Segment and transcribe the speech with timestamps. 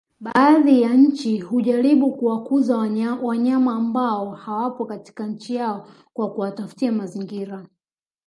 [0.19, 2.77] Baadhi ya nchi hujaribu kuwakuza
[3.21, 7.67] wanyama ambao hawapo katika nchi yao kwa kuwatafutia mazingira